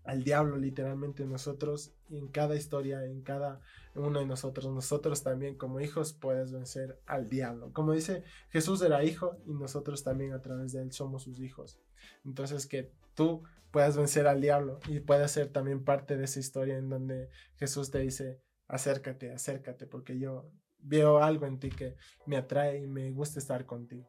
[0.04, 3.60] al diablo literalmente nosotros en cada historia, en cada
[3.94, 7.72] uno de nosotros, nosotros también como hijos puedes vencer al diablo.
[7.72, 11.80] Como dice Jesús era hijo y nosotros también a través de él somos sus hijos.
[12.24, 16.76] Entonces que tú puedas vencer al diablo y puedas ser también parte de esa historia
[16.76, 22.36] en donde Jesús te dice, acércate, acércate, porque yo veo algo en ti que me
[22.36, 24.08] atrae y me gusta estar contigo.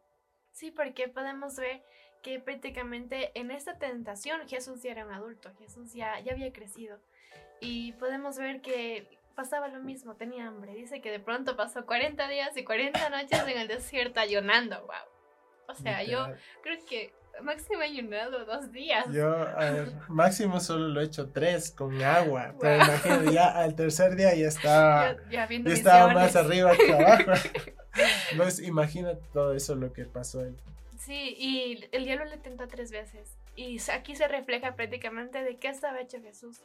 [0.52, 1.84] Sí, porque podemos ver
[2.22, 7.00] que prácticamente en esta tentación Jesús ya era un adulto, Jesús ya, ya había crecido.
[7.60, 10.74] Y podemos ver que pasaba lo mismo, tenía hambre.
[10.74, 15.12] Dice que de pronto pasó 40 días y 40 noches en el desierto ayunando, wow.
[15.67, 16.28] O sea, yo
[16.63, 19.06] creo que máximo ayunado dos días.
[19.12, 22.54] Yo, a ver, máximo solo lo he hecho tres con agua.
[22.60, 27.32] Pero imagino, ya al tercer día ya estaba, ya, estaba más arriba que abajo.
[28.32, 30.58] Entonces, imagina todo eso lo que pasó él.
[30.98, 33.36] Sí, y el diablo le tentó tres veces.
[33.56, 36.62] Y aquí se refleja prácticamente de qué estaba hecho Jesús.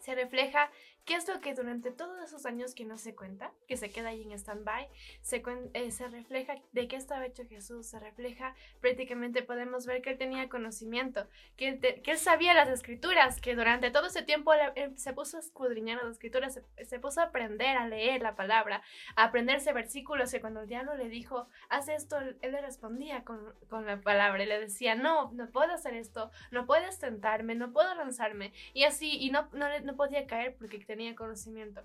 [0.00, 0.70] Se refleja
[1.06, 4.08] ¿Qué es lo que durante todos esos años que no se cuenta, que se queda
[4.08, 4.88] ahí en stand-by,
[5.22, 5.40] se,
[5.74, 7.86] eh, se refleja de qué estaba hecho Jesús?
[7.86, 12.68] Se refleja, prácticamente podemos ver que él tenía conocimiento, que él, que él sabía las
[12.68, 17.20] escrituras, que durante todo ese tiempo él, se puso a escudriñar las escrituras, se, puso
[17.20, 18.82] a aprender a leer la palabra,
[19.14, 23.54] a aprenderse versículos, y cuando el diablo le dijo, haz esto, él, le respondía con,
[23.68, 27.72] con la palabra, y le decía, no, no puedo hacer esto, no puedes tentarme, no
[27.72, 31.82] puedo lanzarme, y así, y no, no, no podía caer porque tenía conocimiento.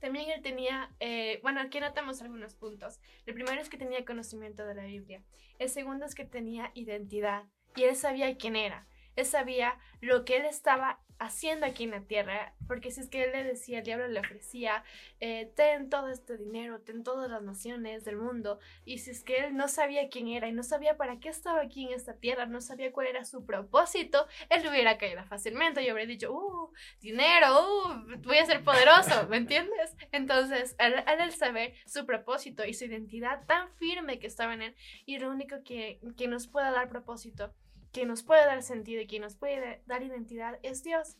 [0.00, 3.00] También él tenía, eh, bueno, aquí notamos algunos puntos.
[3.24, 5.22] El primero es que tenía conocimiento de la Biblia.
[5.58, 7.44] El segundo es que tenía identidad
[7.74, 8.86] y él sabía quién era.
[9.16, 13.24] Él sabía lo que él estaba haciendo aquí en la tierra, porque si es que
[13.24, 14.84] él le decía, el diablo le ofrecía,
[15.20, 19.38] eh, ten todo este dinero, ten todas las naciones del mundo, y si es que
[19.38, 22.46] él no sabía quién era y no sabía para qué estaba aquí en esta tierra,
[22.46, 27.60] no sabía cuál era su propósito, él hubiera caído fácilmente y habría dicho, uh, dinero,
[27.60, 29.96] uh, voy a ser poderoso, ¿me entiendes?
[30.12, 34.74] Entonces, al, al saber su propósito y su identidad tan firme que estaba en él,
[35.06, 37.54] y lo único que, que nos pueda dar propósito,
[37.94, 41.16] que nos puede dar sentido y que nos puede dar identidad es Dios.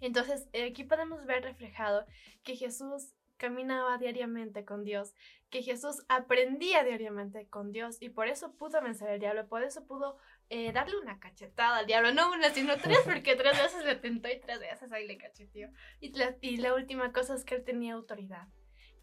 [0.00, 2.04] Entonces, aquí podemos ver reflejado
[2.42, 5.14] que Jesús caminaba diariamente con Dios,
[5.48, 9.86] que Jesús aprendía diariamente con Dios y por eso pudo vencer al diablo, por eso
[9.86, 10.18] pudo
[10.50, 14.28] eh, darle una cachetada al diablo, no una, sino tres, porque tres veces le tentó
[14.28, 15.70] y tres veces ahí le cacheteó.
[16.00, 18.46] Y la, y la última cosa es que él tenía autoridad.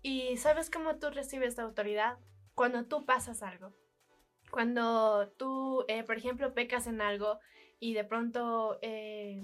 [0.03, 2.19] ¿Y sabes cómo tú recibes la autoridad?
[2.53, 3.73] Cuando tú pasas algo.
[4.51, 7.39] Cuando tú, eh, por ejemplo, pecas en algo
[7.79, 9.43] y de pronto eh,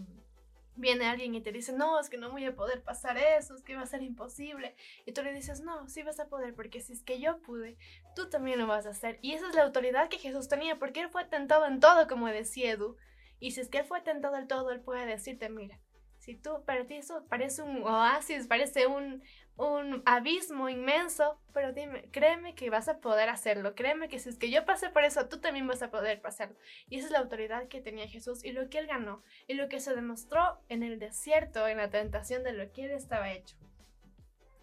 [0.76, 3.64] viene alguien y te dice, no, es que no voy a poder pasar eso, es
[3.64, 4.76] que va a ser imposible.
[5.06, 7.78] Y tú le dices, no, sí vas a poder, porque si es que yo pude,
[8.16, 9.18] tú también lo vas a hacer.
[9.22, 12.28] Y esa es la autoridad que Jesús tenía, porque Él fue tentado en todo, como
[12.28, 12.98] decía Edu.
[13.40, 15.80] Y si es que Él fue tentado en todo, Él puede decirte, mira,
[16.20, 19.24] si tú, para ti eso parece un oasis, parece un,
[19.58, 24.38] un abismo inmenso, pero dime, créeme que vas a poder hacerlo, créeme que si es
[24.38, 26.56] que yo pasé por eso, tú también vas a poder pasarlo.
[26.90, 29.68] Y esa es la autoridad que tenía Jesús y lo que él ganó y lo
[29.68, 33.56] que se demostró en el desierto, en la tentación de lo que él estaba hecho.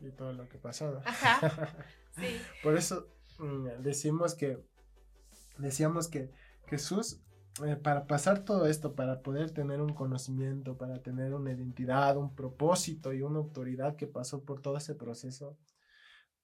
[0.00, 1.02] Y todo lo que pasó.
[1.04, 1.74] Ajá.
[2.16, 2.40] Sí.
[2.62, 3.08] por eso
[3.40, 4.60] mm, decimos que,
[5.58, 6.30] decíamos que
[6.68, 7.20] Jesús
[7.62, 12.34] eh, para pasar todo esto, para poder tener un conocimiento, para tener una identidad, un
[12.34, 15.56] propósito y una autoridad que pasó por todo ese proceso,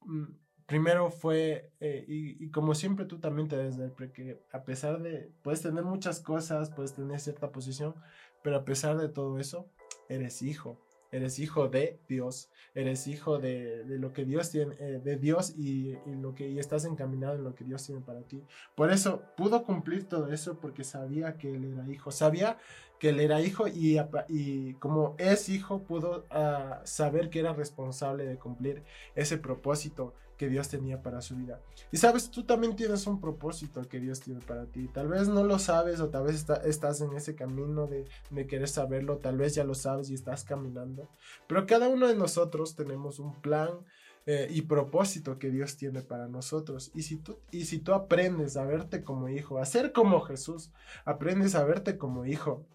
[0.02, 0.24] mm,
[0.66, 5.32] primero fue, eh, y, como siempre tú también te debes ver, porque a pesar de,
[5.42, 7.94] puedes tener muchas cosas, puedes tener cierta posición,
[8.42, 9.68] pero a pesar de todo eso,
[10.08, 10.78] eres hijo
[11.12, 15.96] eres hijo de Dios, eres hijo de, lo que Dios tiene, eh, de Dios y,
[16.06, 18.42] lo que y estás encaminado en lo que Dios tiene para ti.
[18.74, 22.58] Por eso pudo cumplir todo eso porque sabía que él era hijo, sabía
[22.98, 28.26] que él era hijo y, y como es hijo pudo ah, saber que era responsable
[28.26, 28.82] de cumplir
[29.14, 31.60] ese propósito que Dios tenía para su vida.
[31.92, 34.88] Y sabes, tú también tienes un propósito que Dios tiene para ti.
[34.88, 38.66] Tal vez no lo sabes o tal vez estás en ese camino de, de querer
[38.66, 41.10] saberlo, tal vez ya lo sabes y estás caminando.
[41.46, 43.84] Pero cada uno de nosotros tenemos un plan
[44.24, 46.90] eh, y propósito que Dios tiene para nosotros.
[46.94, 50.72] Y si, tú, y si tú aprendes a verte como hijo, a ser como Jesús,
[51.04, 52.66] aprendes a verte como hijo,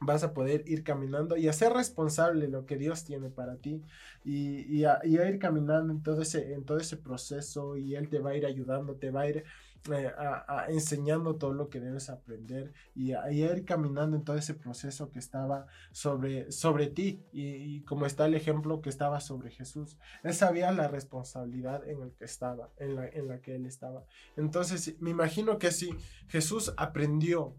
[0.00, 3.82] vas a poder ir caminando y a ser responsable lo que Dios tiene para ti
[4.24, 8.18] y, y, a, ir caminando en todo, ese, en todo ese proceso y Él te
[8.18, 9.44] va a ir ayudando, te va a ir
[9.90, 14.54] eh, a, enseñando todo lo que debes aprender y a, ir caminando en todo ese
[14.54, 19.98] proceso que estaba sobre, sobre ti y, como está el ejemplo que estaba sobre Jesús.
[20.22, 24.04] Él sabía la responsabilidad en el que estaba, en la, en la que Él estaba.
[24.36, 25.90] Entonces, me imagino que si
[26.28, 27.54] Jesús aprendió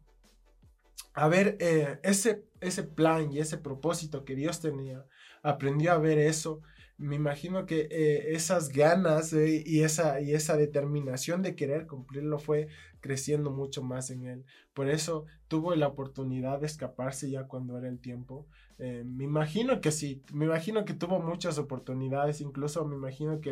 [1.13, 5.05] a ver eh, ese, ese plan y ese propósito que Dios tenía,
[5.43, 6.61] aprendió a ver eso.
[6.97, 12.37] Me imagino que eh, esas ganas eh, y, esa, y esa determinación de querer cumplirlo
[12.37, 12.67] fue
[12.99, 14.45] creciendo mucho más en él.
[14.73, 18.47] Por eso tuvo la oportunidad de escaparse ya cuando era el tiempo.
[18.77, 23.49] me imagino que sí, me imagino que tuvo muchas oportunidades, incluso me imagino que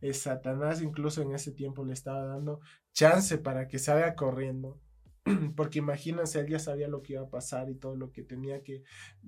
[0.00, 2.60] el, Satanás incluso en ese tiempo le estaba dando
[2.92, 4.80] chance para que salga corriendo
[5.56, 8.62] porque imagínense, él ya sabía lo que iba a pasar y todo lo que tenía
[8.62, 8.82] que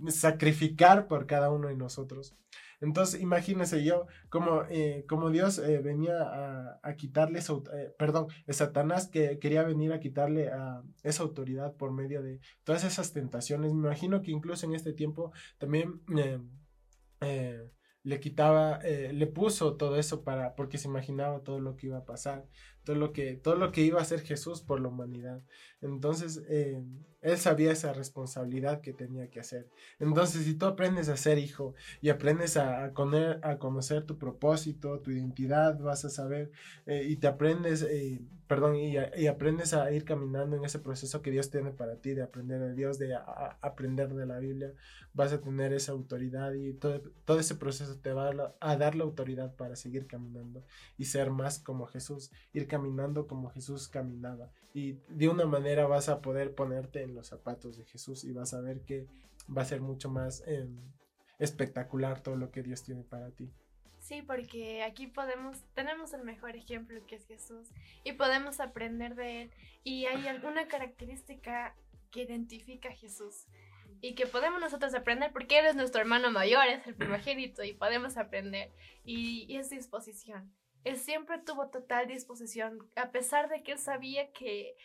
[0.09, 2.37] sacrificar por cada uno de nosotros.
[2.81, 9.09] Entonces, imagínense yo, como, eh, como Dios eh, venía a, quitarle, esa, eh, perdón, Satanás
[9.09, 10.51] que quería venir a quitarle
[11.03, 13.73] esa autoridad por medio de todas esas tentaciones.
[13.75, 16.01] Me imagino que incluso en este tiempo también
[18.03, 22.05] le quitaba, le puso todo eso para, porque se imaginaba todo lo que iba a
[22.07, 22.47] pasar
[22.85, 25.43] todo lo que, todo lo que iba a hacer Jesús por la humanidad.
[25.83, 26.83] Entonces, eh,
[27.23, 29.69] él sabía esa responsabilidad que tenía que hacer.
[29.99, 32.93] Entonces, si tú aprendes a ser hijo y aprendes a, a,
[33.59, 36.51] conocer tu propósito, tu identidad, vas a saber
[36.87, 41.21] eh, y te aprendes, eh, perdón, y, y, aprendes a ir caminando en ese proceso
[41.21, 43.15] que Dios tiene para ti, de aprender de Dios, de
[43.61, 44.73] aprender de la Biblia,
[45.13, 48.95] vas a tener esa autoridad y todo, todo ese proceso te va a, a dar
[48.95, 50.65] la autoridad para seguir caminando
[50.97, 54.51] y ser más como Jesús, ir caminando como Jesús caminaba.
[54.73, 58.55] Y de una manera vas a poder ponerte en los zapatos de Jesús y vas
[58.55, 59.07] a ver que
[59.55, 60.79] va a ser mucho más em,
[61.39, 63.51] espectacular todo lo que Dios tiene para ti.
[63.99, 67.69] Sí, porque aquí podemos, tenemos el mejor ejemplo que es Jesús
[68.05, 69.51] y podemos aprender de él.
[69.85, 71.75] Y hay alguna característica
[72.11, 73.47] que identifica a Jesús
[74.01, 77.75] y que podemos nosotros aprender porque él es nuestro hermano mayor, es el primogénito y
[77.75, 78.71] podemos aprender.
[79.05, 80.51] Y, y es disposición
[80.85, 84.77] él siempre tuvo total disposición, a pesar de que él sabía que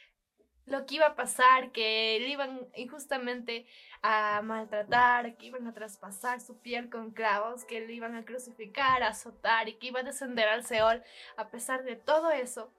[0.65, 3.67] lo que iba a pasar, que le iban injustamente
[4.01, 9.03] a maltratar, que iban a traspasar su piel con clavos, que le iban a crucificar,
[9.03, 11.03] a azotar y que iba a descender al Seol.
[11.37, 12.73] A pesar de todo eso,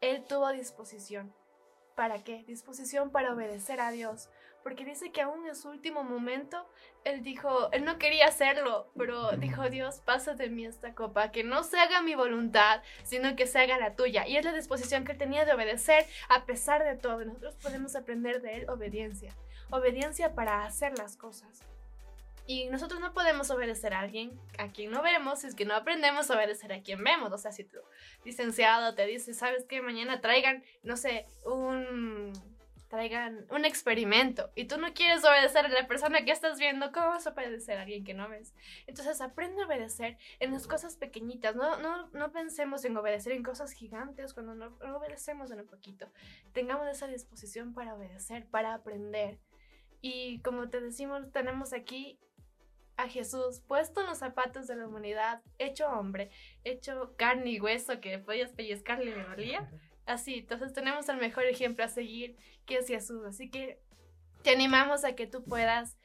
[0.00, 1.34] él tuvo disposición.
[1.94, 2.44] ¿Para qué?
[2.46, 4.30] Disposición para obedecer a Dios,
[4.66, 6.68] porque dice que aún en su último momento,
[7.04, 11.44] él dijo, él no quería hacerlo, pero dijo, Dios, pasa de mí esta copa, que
[11.44, 14.26] no se haga mi voluntad, sino que se haga la tuya.
[14.26, 17.24] Y es la disposición que él tenía de obedecer a pesar de todo.
[17.24, 19.32] Nosotros podemos aprender de él obediencia,
[19.70, 21.62] obediencia para hacer las cosas.
[22.44, 25.76] Y nosotros no podemos obedecer a alguien a quien no vemos si es que no
[25.76, 27.32] aprendemos a obedecer a quien vemos.
[27.32, 27.78] O sea, si tu
[28.24, 32.32] licenciado te dice, sabes que mañana traigan, no sé, un
[32.88, 37.08] traigan un experimento y tú no quieres obedecer a la persona que estás viendo, ¿cómo
[37.08, 38.54] vas a obedecer a alguien que no ves?
[38.86, 43.42] Entonces aprende a obedecer en las cosas pequeñitas, no, no, no pensemos en obedecer en
[43.42, 46.08] cosas gigantes cuando no, obedecemos en un poquito.
[46.52, 49.38] Tengamos esa disposición para obedecer, para aprender.
[50.00, 52.18] Y como te decimos, tenemos aquí
[52.96, 56.30] a Jesús puesto en los zapatos de la humanidad, hecho hombre,
[56.64, 59.70] hecho carne y hueso que podías pellizcarle y me dolía.
[60.06, 63.24] Así, entonces tenemos el mejor ejemplo a seguir que es Jesús.
[63.26, 63.80] Así que
[64.42, 65.98] te animamos a que tú puedas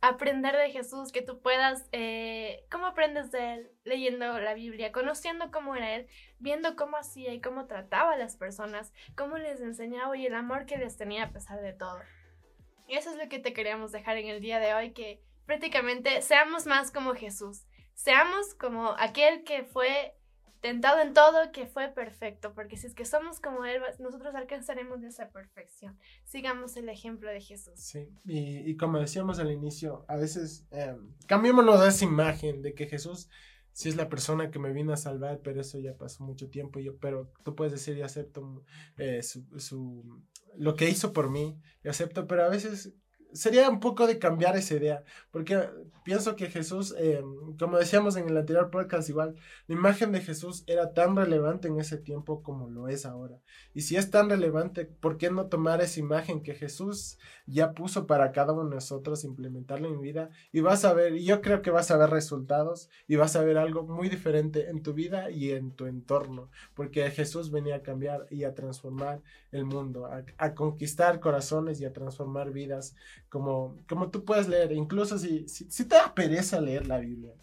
[0.00, 3.70] aprender de Jesús, que tú puedas, eh, ¿cómo aprendes de Él?
[3.84, 8.36] Leyendo la Biblia, conociendo cómo era Él, viendo cómo hacía y cómo trataba a las
[8.36, 12.00] personas, cómo les enseñaba y el amor que les tenía a pesar de todo.
[12.86, 16.20] Y eso es lo que te queríamos dejar en el día de hoy, que prácticamente
[16.20, 17.64] seamos más como Jesús,
[17.94, 20.14] seamos como aquel que fue
[20.64, 25.02] tentado en todo, que fue perfecto, porque si es que somos como Él, nosotros alcanzaremos
[25.02, 25.98] esa perfección.
[26.24, 27.74] Sigamos el ejemplo de Jesús.
[27.76, 30.96] Sí, y, como decíamos al inicio, a veces eh,
[31.26, 33.28] cambiémonos esa imagen de que Jesús
[33.72, 36.78] sí es la persona que me vino a salvar, pero eso ya pasó mucho tiempo,
[36.78, 38.64] y yo, pero tú puedes decir, y acepto
[38.96, 40.24] eh, su, su,
[40.56, 42.94] lo que hizo por mí, y acepto, pero a veces
[43.34, 45.68] sería un poco de cambiar esa idea, porque
[46.04, 47.22] pienso que Jesús, eh,
[47.58, 49.34] como decíamos en el anterior podcast igual,
[49.66, 53.40] la imagen de Jesús era tan relevante en ese tiempo como lo es ahora.
[53.74, 58.06] Y si es tan relevante, ¿por qué no tomar esa imagen que Jesús ya puso
[58.06, 60.30] para cada uno de nosotros, implementarla en mi vida?
[60.52, 63.42] Y vas a ver, y yo creo que vas a ver resultados y vas a
[63.42, 67.82] ver algo muy diferente en tu vida y en tu entorno, porque Jesús venía a
[67.82, 69.22] cambiar y a transformar
[69.54, 72.94] el mundo, a, conquistar corazones y a transformar vidas
[73.28, 77.34] como, como tú puedes leer, incluso si, si, si te da pereza leer la Biblia,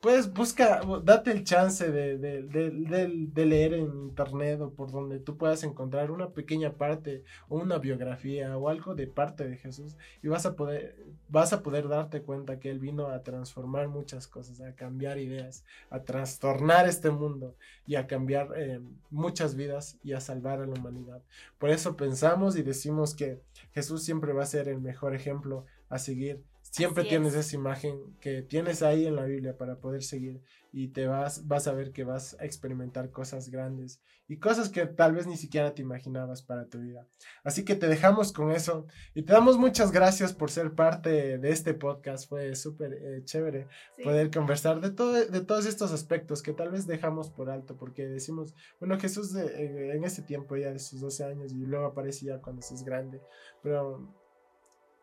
[0.00, 5.18] pues busca, date el chance de, de, de, de, leer en internet o por donde
[5.18, 9.96] tú puedas encontrar una pequeña parte o una biografía o algo de parte de Jesús
[10.22, 10.96] y vas a poder,
[11.28, 15.64] vas a poder darte cuenta que Él vino a transformar muchas cosas, a cambiar ideas,
[15.88, 17.56] a trastornar este mundo
[17.86, 21.22] y a cambiar eh, muchas vidas y a salvar a la humanidad.
[21.58, 23.40] Por eso pensamos y decimos que
[23.72, 26.42] Jesús siempre va a ser el mejor ejemplo a seguir
[26.74, 31.06] Siempre tienes esa imagen que tienes ahí en la Biblia para poder seguir y te
[31.06, 35.28] vas, vas a ver que vas a experimentar cosas grandes y cosas que tal vez
[35.28, 37.06] ni siquiera te imaginabas para tu vida.
[37.44, 41.50] Así que te dejamos con eso y te damos muchas gracias por ser parte de
[41.50, 42.28] este podcast.
[42.28, 43.68] Fue súper eh, chévere
[44.02, 48.08] poder conversar de, todo, de todos estos aspectos que tal vez dejamos por alto porque
[48.08, 52.26] decimos, bueno, Jesús eh, en ese tiempo ya de sus 12 años y luego aparece
[52.26, 53.20] ya cuando es grande,
[53.62, 54.23] pero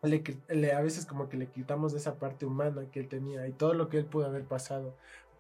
[0.04, 3.74] le, a veces como que le quitamos esa parte humana que él tenía y todo
[3.74, 4.96] lo que él pudo haber pasado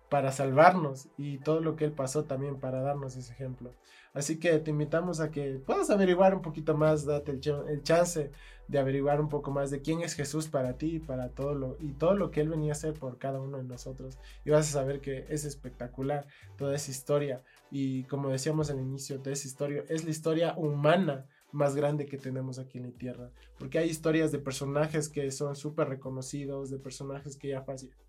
[0.09, 3.72] para salvarnos y todo lo que él pasó también para darnos ese ejemplo.
[4.14, 7.39] Así que te invitamos a que puedas averiguar un poquito más, date el,
[7.70, 8.30] el, chance
[8.68, 11.93] de averiguar un poco más de quién es Jesús para ti, para todo lo y
[11.93, 14.20] todo lo que él venía a hacer por cada uno de nosotros.
[14.43, 17.41] Y vas a saber que es espectacular toda esa historia
[17.72, 22.18] y como decíamos al inicio, toda esa historia es la historia humana más grande que
[22.18, 23.32] tenemos aquí en la Tierra.
[23.58, 27.66] Porque hay historias de personajes que son súper reconocidos, de personajes que ya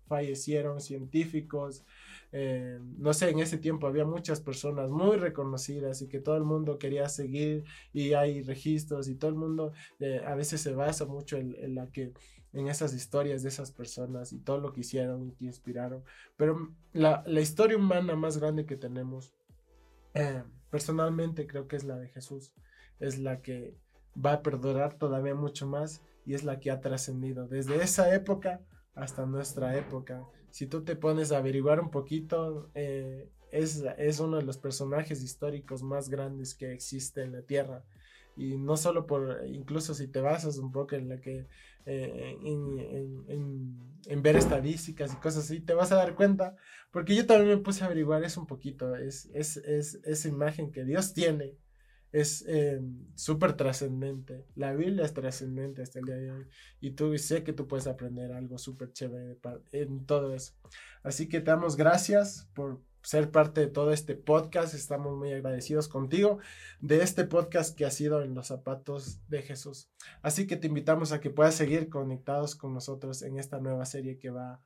[0.07, 1.83] fallecieron, científicos.
[2.31, 6.43] Eh, no sé, en ese tiempo había muchas personas muy reconocidas y que todo el
[6.43, 11.05] mundo quería seguir y hay registros y todo el mundo eh, a veces se basa
[11.05, 12.13] mucho en, la que
[12.53, 16.03] en esas historias de esas personas y todo lo que hicieron y que inspiraron.
[16.37, 19.33] Pero la, la historia humana más grande que tenemos,
[20.13, 22.53] eh, personalmente creo que es la de Jesús
[22.99, 23.75] es la que
[24.23, 28.61] va a perdurar todavía mucho más y es la que ha trascendido desde esa época
[28.95, 30.25] hasta nuestra época.
[30.51, 35.23] Si tú te pones a averiguar un poquito, eh, es, es uno de los personajes
[35.23, 37.83] históricos más grandes que existe en la Tierra.
[38.35, 41.47] Y no solo por, incluso si te basas un poco en la que,
[41.85, 46.55] eh, en, ver estadísticas y cosas así, te vas a dar cuenta,
[46.91, 50.71] porque yo también me puse a averiguar eso un poquito, es, es, es esa imagen
[50.71, 51.57] que Dios tiene
[52.13, 52.79] es eh,
[53.15, 54.45] súper trascendente.
[54.55, 56.47] La Biblia es trascendente hasta el día de hoy.
[56.79, 59.39] Y tú sé que tú puedes aprender algo súper chévere
[59.71, 60.53] en todo eso.
[61.01, 64.75] Así que te damos gracias por ser parte de todo este podcast.
[64.75, 66.37] Estamos muy agradecidos contigo
[66.79, 69.89] de este podcast que ha sido en los zapatos de Jesús.
[70.21, 74.19] Así que te invitamos a que puedas seguir conectados con nosotros en esta nueva serie
[74.19, 74.61] que va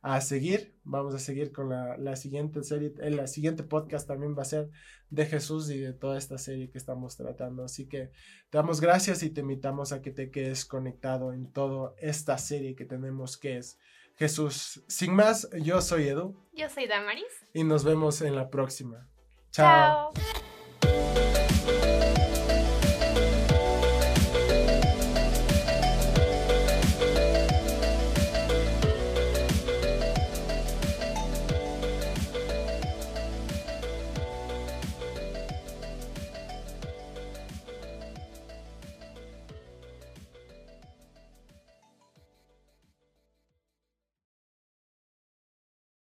[0.00, 0.74] a seguir.
[0.84, 2.94] Vamos a seguir con la, siguiente serie.
[3.00, 4.70] El siguiente podcast también va a ser
[5.10, 7.64] de Jesús y de toda esta serie que estamos tratando.
[7.64, 8.10] Así que
[8.50, 12.74] te damos gracias y te invitamos a que te quedes conectado en toda esta serie
[12.74, 13.78] que tenemos que es
[14.16, 14.82] Jesús.
[14.88, 16.36] Sin más, yo soy Edu.
[16.52, 17.24] Yo soy Damaris.
[17.52, 19.08] Y nos vemos en la próxima.
[19.50, 20.12] Chao.